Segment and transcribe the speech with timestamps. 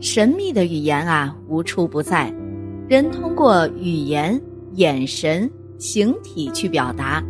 [0.00, 2.32] 神秘的语言啊，无处不在。
[2.88, 4.40] 人通过语言、
[4.74, 7.20] 眼神、形体去表达。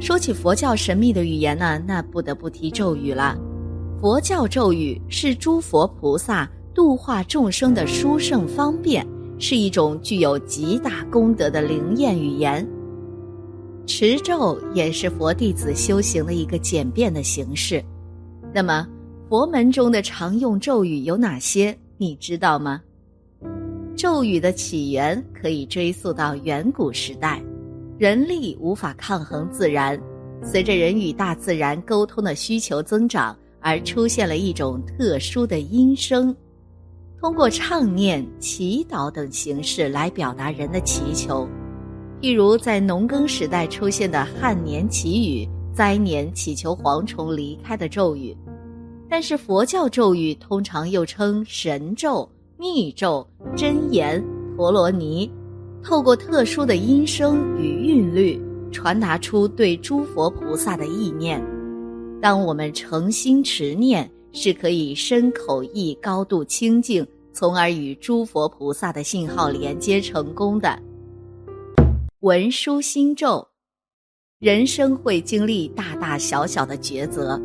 [0.00, 3.38] 说起佛教神秘的语言呢，那不得不提咒语了。
[4.00, 9.06] 佛教咒语是诸佛菩萨度化众生的殊胜方便，
[9.38, 12.68] 是一种具有极大功德的灵验语言。
[13.86, 17.80] 持咒也是佛弟子修行的一个简便的形式。
[18.52, 18.84] 那么，
[19.28, 21.76] 佛门中的常用咒语有哪些？
[21.98, 22.80] 你知道吗？
[23.94, 27.42] 咒语的起源可以追溯到远古时代，
[27.98, 30.00] 人力无法抗衡自然，
[30.42, 36.34] 随着人与大自然沟通的需求增长，而出现了一种特殊的音声，
[37.20, 41.46] 通过唱念、祈祷等形式来表达人的祈求。
[42.20, 48.36] 譬如在农耕时代出现的旱年祈雨、灾年祈求蝗虫离开的咒语。
[49.12, 54.24] 但是佛教咒语通常又称神咒、密咒、真言、
[54.56, 55.30] 陀罗尼，
[55.84, 58.40] 透过特殊的音声与韵律，
[58.72, 61.44] 传达出对诸佛菩萨的意念。
[62.22, 70.80] 当我们诚心持念，是可以身口意高度清净，从而与诸佛菩萨的信号连接成功的。
[72.20, 73.46] 文殊心咒，
[74.38, 77.38] 人生会经历大大小小的抉择。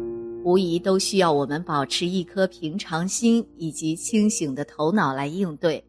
[0.47, 5.83] 无疑都需要我们保持一颗平常心以及清醒的头脑来应对。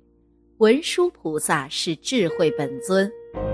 [0.56, 3.08] 文殊菩萨是智慧本尊，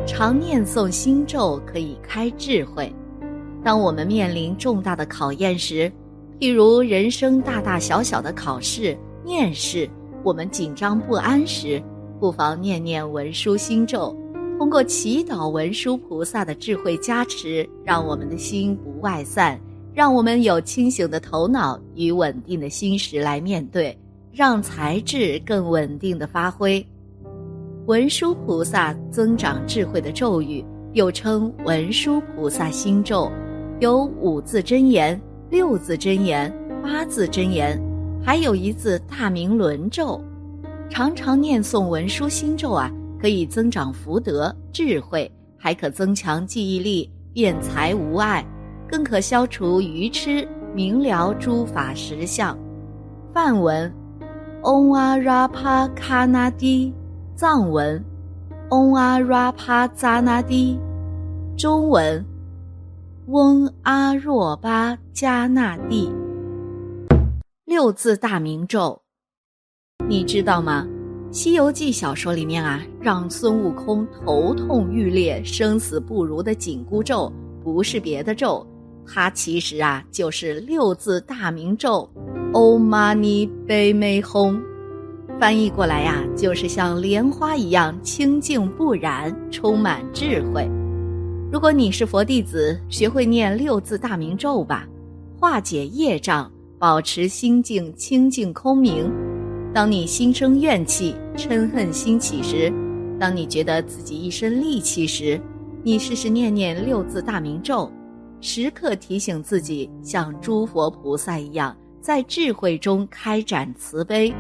[0.07, 2.91] 常念诵心咒可以开智慧。
[3.63, 5.93] 当我们面临重大的考验时，
[6.41, 9.87] 譬如人生大大小小的考试、面试，
[10.23, 11.83] 我们紧张不安时，
[12.19, 14.17] 不妨念念文殊心咒，
[14.57, 19.61] 通过祈祷文殊菩萨的智慧加持，让我们的心不外散。
[19.95, 23.97] 让我们有清醒的头脑与稳定的心识来面对，
[24.33, 26.85] 让才智更稳定的发挥。
[27.87, 33.31] 文殊菩萨增长智慧的咒语，又称文殊菩萨心咒，
[33.79, 36.53] 有五字真言、六字真言、
[36.83, 37.81] 八字真言，
[38.21, 40.21] 还有一字大明轮咒。
[40.91, 42.91] 常常念诵文殊心咒啊，
[43.21, 48.45] 可以增长福德智慧，还可增强记忆力，辩才无碍。
[48.89, 52.57] 更可消除愚痴，明了诸法实相。
[53.33, 53.93] 梵文
[54.63, 56.93] ：Om a ra pa ka na di；
[57.35, 58.05] 藏文
[58.71, 60.79] ：Om a ra pa za na di；
[61.57, 62.25] 中文：
[63.27, 66.13] 嗡阿若巴加那帝。
[67.65, 69.01] 六字大明咒，
[70.07, 70.87] 你知道吗？
[71.33, 78.65] 《西游记》小说里面啊，让孙悟空头痛欲裂、生死不如的紧箍咒，不是别的咒。
[79.07, 82.09] 它其实啊，就是六字大明咒
[82.53, 84.61] ，Om Mani Padme Hum，
[85.39, 90.69] 翻译过来呀，就是像莲花一样清净不染，充满智慧。
[91.53, 94.89] 如果你是佛弟子，学会念六字大明咒吧，
[95.39, 99.11] 化解业障，保持心境清净空明。
[99.73, 102.73] 当你心生怨气、嗔恨心起时，
[103.21, 105.41] 当你觉得自己一身戾气时，
[105.83, 107.91] 你试试念念六字大明咒。
[108.47, 114.35] 时刻提醒自己，像诸佛菩萨一样，在智慧中开展慈悲，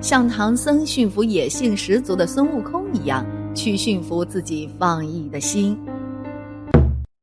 [0.00, 5.78] 像唐僧驯服野性十足的孙悟空一样，去驯服自己放逸的心。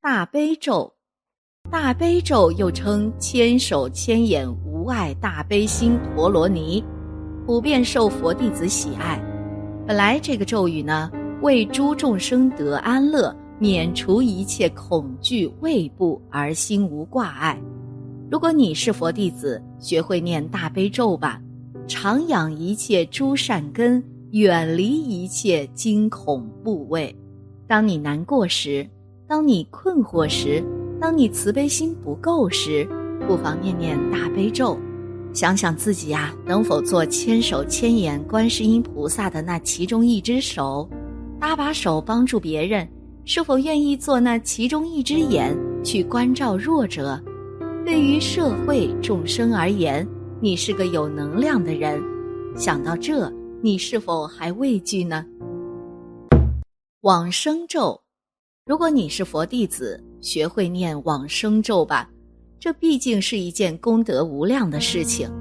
[0.03, 0.93] 大悲咒，
[1.71, 6.83] 大悲咒又称千手千眼无碍大悲心陀罗尼，
[7.47, 9.19] 普遍受佛弟子喜爱。
[9.87, 11.09] 本来这个咒语呢，
[11.41, 13.35] 为诸众生得安乐。
[13.59, 17.61] 免除一切恐惧畏怖而心无挂碍。
[18.31, 21.41] 如果你是佛弟子，学会念大悲咒吧，
[21.85, 27.13] 常养一切诸善根，远离一切惊恐怖畏。
[27.67, 28.87] 当你难过时，
[29.27, 30.63] 当你困惑时，
[31.01, 32.87] 当你慈悲心不够时，
[33.27, 34.79] 不妨念念大悲咒，
[35.33, 40.89] 想想自己呀，能否做千手千眼观世音菩萨的那其中一只手，
[41.41, 42.87] 搭把手帮助别人。
[43.31, 47.23] 是否愿意做那其中一只眼去关照弱者？
[47.85, 50.03] 对于社会众生而言，
[50.41, 52.01] 你是个有能量的人。
[52.57, 53.31] 想到这，
[53.61, 55.23] 你是否还畏惧呢？
[57.01, 58.01] 往生咒，
[58.65, 62.09] 如果你是佛弟子，学会念往生咒吧。
[62.59, 65.31] 这毕竟是一件功德无量的事情。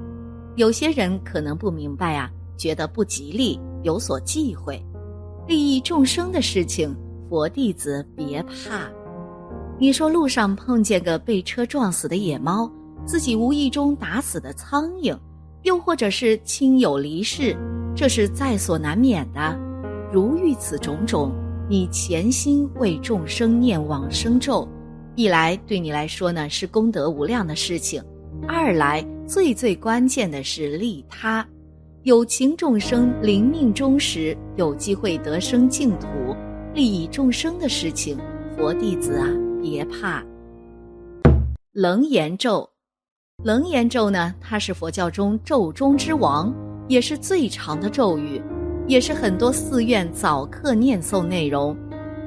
[0.56, 4.78] 有些人可能不明白啊，觉得不吉利，有所忌讳。
[5.46, 6.94] 利益众生的事情。
[7.28, 8.90] 佛弟子别怕，
[9.78, 12.70] 你说路上碰见个被车撞死的野猫，
[13.04, 15.16] 自己无意中打死的苍蝇，
[15.62, 17.54] 又或者是亲友离世，
[17.94, 19.58] 这是在所难免的。
[20.10, 21.30] 如遇此种种，
[21.68, 24.66] 你潜心为众生念往生咒，
[25.14, 28.02] 一来对你来说呢是功德无量的事情，
[28.46, 31.46] 二来最最关键的是利他。
[32.04, 36.08] 有情众生临命终时有机会得生净土，
[36.78, 38.16] 利益众生的事情，
[38.56, 39.26] 佛弟子啊
[39.60, 40.24] 别怕。
[41.72, 42.70] 楞严咒，
[43.42, 46.54] 楞严咒呢，它是佛教中咒中之王，
[46.86, 48.40] 也是最长的咒语，
[48.86, 51.76] 也是很多寺院早课念诵内容。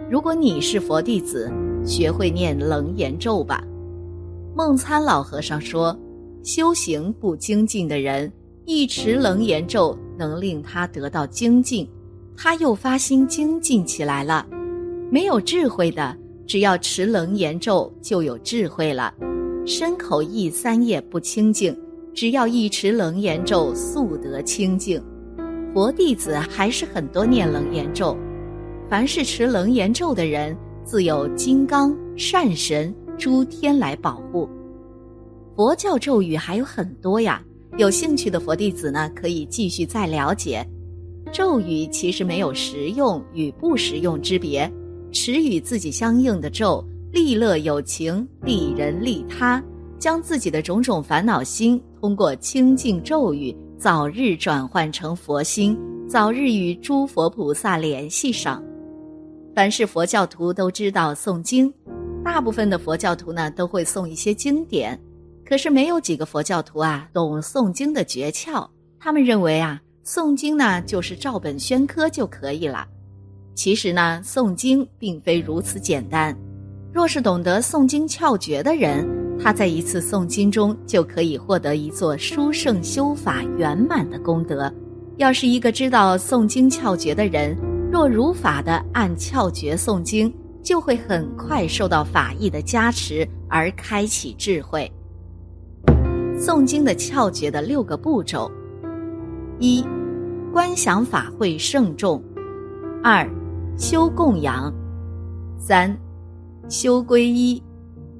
[0.09, 1.49] 如果你是佛弟子，
[1.85, 3.63] 学会念楞严咒吧。
[4.53, 5.97] 梦参老和尚说，
[6.43, 8.29] 修行不精进的人，
[8.65, 11.89] 一持楞严咒能令他得到精进，
[12.35, 14.47] 他又发心精进起来了。
[15.11, 16.17] 没有智慧的，
[16.47, 19.13] 只要持楞严咒就有智慧了。
[19.65, 21.77] 身口意三业不清净，
[22.13, 25.01] 只要一持楞严咒，速得清净。
[25.73, 28.17] 佛弟子还是很多念楞严咒，
[28.89, 34.49] 凡是持楞严咒的人，自有金刚善神诸天来保护。
[35.55, 37.41] 佛教咒语还有很多呀，
[37.77, 40.65] 有兴趣的佛弟子呢，可以继续再了解。
[41.31, 44.71] 咒语其实没有实用与不实用之别，
[45.11, 46.83] 持与自己相应的咒。
[47.11, 49.61] 利乐有情，利人利他，
[49.99, 58.63] 将自己的种种烦恼心，通过清净咒语，早日转换成佛心，早日与诸佛菩萨联系上。
[59.53, 61.73] 凡是佛教徒都知道诵经，
[62.23, 64.97] 大部分的佛教徒呢都会诵一些经典，
[65.45, 68.65] 可是没有几个佛教徒啊懂诵经的诀窍。
[68.97, 72.87] 他们认为啊，诵经呢就是照本宣科就可以了。
[73.53, 76.35] 其实呢，诵经并非如此简单。
[76.91, 79.07] 若是懂得诵经窍诀的人，
[79.39, 84.73] 他在一次诵经中就可以获得一座殊胜修法圆满的功德。
[85.17, 87.55] 要是一个知道诵经窍诀的人，
[87.91, 90.33] 若如法的按窍诀诵经，
[90.63, 94.91] 就会很快受到法意的加持而开启智慧。
[96.39, 98.51] 诵经的窍诀的六个步骤：
[99.63, 99.85] 一、
[100.51, 102.19] 观想法会圣众；
[103.03, 103.29] 二、
[103.77, 104.73] 修供养；
[105.55, 105.95] 三。
[106.67, 107.61] 修皈依，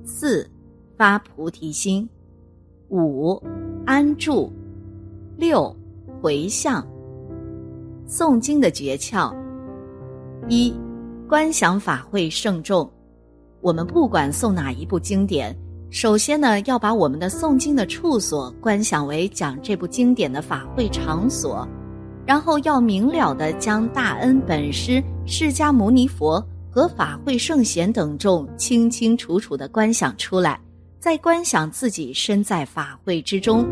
[0.03, 0.47] 四
[0.97, 2.07] 发菩提心，
[2.89, 3.41] 五
[3.88, 4.53] 安住，
[5.35, 5.75] 六
[6.21, 6.85] 回向。
[8.07, 9.35] 诵经的诀窍：
[10.47, 10.71] 一
[11.27, 12.88] 观想法会圣众。
[13.61, 15.57] 我们不管诵哪一部经典，
[15.91, 21.67] 首先呢要把我们的诵经的处所观想为讲这部经典的法会场所，
[22.25, 26.43] 然后要明了的将大恩本师释迦牟尼佛。
[26.73, 30.57] 和法会圣贤等众清清楚楚的观想出来，
[31.01, 33.67] 再观想自己身在法会之中，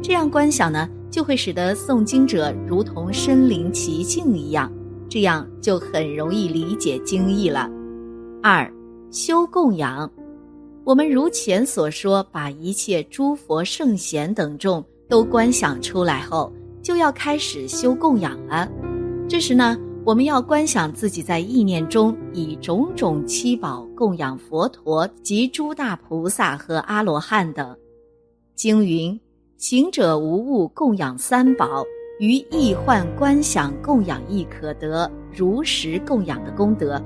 [0.00, 4.72] 这样观想呢，就会使得诵经者如同身临其境一样，
[5.08, 7.68] 这样就很容易理解经义了。
[8.40, 8.72] 二
[9.10, 10.08] 修供养，
[10.84, 16.52] 我们如前所说，把一切诸佛圣贤等众都观想出来后，
[16.82, 18.70] 就要开始修供养了。
[19.28, 19.76] 这时呢。
[20.06, 27.74] 我们要观想自己在意念中以种种七宝供养佛陀及诸大菩萨和阿罗汉等。
[28.54, 29.18] 经云：
[29.56, 31.82] 行者无物供养三宝，
[32.20, 37.02] 于意幻观想供养亦可得如实供养的功德。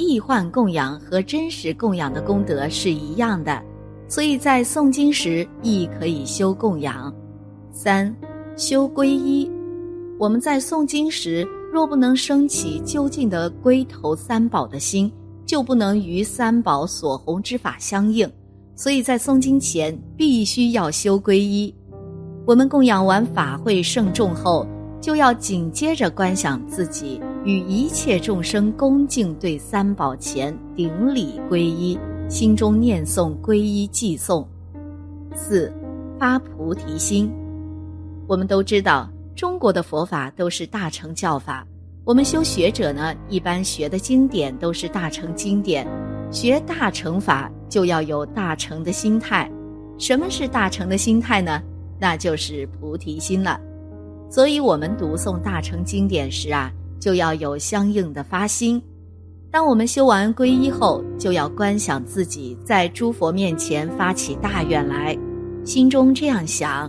[0.00, 3.62] 易幻供养和真实供养的功德是一样的，
[4.08, 7.14] 所以在诵经时亦可以修供养。
[7.70, 8.14] 三
[8.56, 9.50] 修皈依，
[10.18, 11.46] 我们在诵经时。
[11.72, 15.08] 若不能升起究竟的归投三宝的心，
[15.46, 18.28] 就不能与三宝所弘之法相应。
[18.74, 21.72] 所以在诵经前必须要修皈依。
[22.44, 24.66] 我们供养完法会圣众后，
[25.00, 34.46] 就要紧接着观想自己与一切众生恭敬对三宝前顶礼皈依，心中念诵皈依偈颂。
[35.34, 35.72] 四
[36.18, 37.32] 发菩提心。
[38.26, 39.10] 我们都知道。
[39.36, 41.66] 中国的佛法都是大乘教法，
[42.04, 45.86] 我们修学者呢，一般学的经典都是大乘经典。
[46.30, 49.50] 学大乘法就要有大乘的心态。
[49.96, 51.62] 什么是大乘的心态呢？
[51.98, 53.58] 那就是菩提心了。
[54.28, 56.70] 所以，我们读诵大乘经典时啊，
[57.00, 58.80] 就要有相应的发心。
[59.50, 65.18] 当我们修完皈依后，就要观想自己在诸佛面前发起大愿来，
[65.64, 66.88] 心中这样想。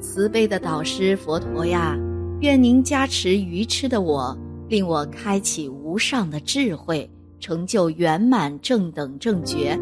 [0.00, 1.98] 慈悲的导师佛陀呀，
[2.40, 4.36] 愿您加持愚痴的我，
[4.68, 9.76] 令我开启无上的智慧，成就圆满正等正觉，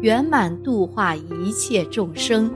[0.00, 2.50] 圆满度化一切众生。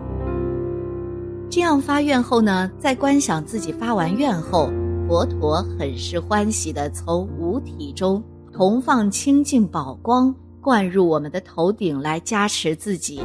[1.49, 4.73] 这样发愿后呢，在观想自己发完愿后，
[5.07, 13.21] 佛陀很是欢喜的从五体中同放清净宝光，灌入我们的头顶来加持自己。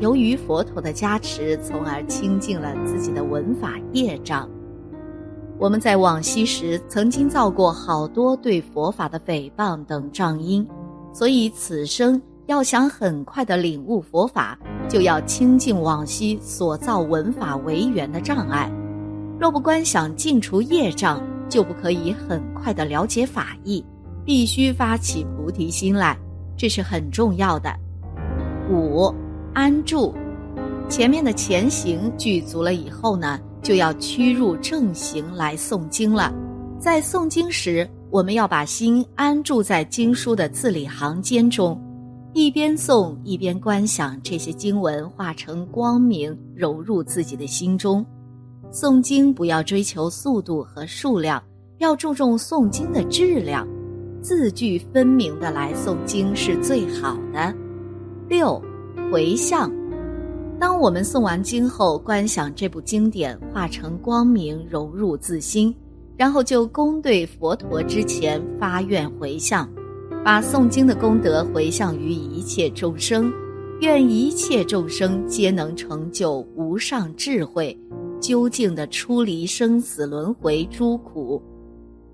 [0.00, 4.48] 由于佛陀的加持，从而清净了自己的文法业障。
[5.58, 10.66] 我们在往昔时曾经造过好多对佛法的诽谤等障因，
[11.12, 14.58] 所以此生要想很快的领悟佛法，
[14.90, 18.70] 就要清净往昔所造文法为缘的障碍。
[19.38, 23.84] 若不观想尽除业障，就不可以很快的了解法义。
[24.24, 26.18] 必须发起菩提心来，
[26.56, 27.74] 这是很重要的。
[28.70, 29.14] 五。
[29.54, 30.14] 安住，
[30.88, 36.32] 前面的前行具足了以后呢，就要趋入正行来诵经了。
[36.78, 41.80] 在诵经时，我们要把心安住在经书的字里行间中，
[42.34, 48.06] 一边诵一边观想这些经文化成光明，融入自己的心中。
[48.72, 51.42] 诵经不要追求速度和数量，
[51.78, 53.66] 要注重诵经的质量，
[54.20, 57.54] 字句分明的来诵经是最好的。
[58.28, 58.62] 六。
[59.10, 59.72] 回向，
[60.60, 65.74] 当我们诵完经后，观想这部经典化成光明融入自心，
[66.14, 69.66] 然后就功对佛陀之前发愿回向，
[70.22, 73.32] 把诵经的功德回向于一切众生，
[73.80, 77.74] 愿一切众生皆能成就无上智慧，
[78.20, 81.42] 究竟的出离生死轮回诸苦。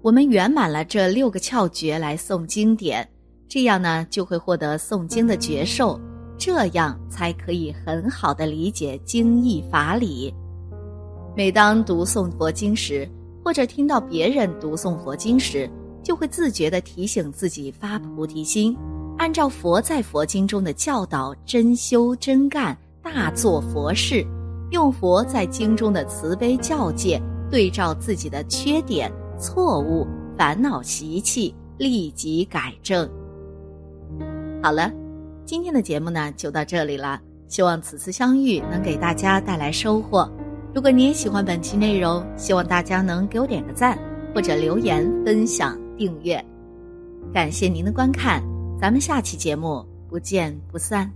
[0.03, 3.09] 我们圆满了这六个窍诀来诵经典，
[3.49, 6.01] 这样呢就会获得诵经的觉受。
[6.37, 10.35] 这样才可以很好的理解经义法理。
[11.37, 13.09] 每当读诵佛经时，
[13.43, 15.71] 或者听到别人读诵佛经时，
[16.03, 18.77] 就会自觉地提醒自己发菩提心，
[19.17, 24.27] 按照佛在佛经中的教导，真修真干，大做佛事，
[24.75, 27.19] 用佛在经中的慈悲教诫，
[27.50, 33.09] 对照自己的缺点、错误、烦恼习气，立即改正。
[34.62, 34.93] 好了。
[35.47, 40.26] 今天的节目呢就到这里了，希望此次相遇能给大家带来收获。
[40.75, 43.99] 如果你也喜欢本期内容，希望大家能给我点个赞，
[44.35, 46.43] 或者留言、分享、订阅。
[47.31, 48.43] 感谢您的观看，
[48.81, 51.12] 咱们下期节目不见不散。